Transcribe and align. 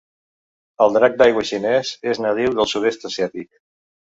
El 0.85 0.95
drac 0.95 1.19
d'aigua 1.19 1.45
xinès 1.49 1.91
és 2.13 2.23
nadiu 2.27 2.59
del 2.61 2.71
sud-est 2.73 3.07
asiàtic. 3.11 3.53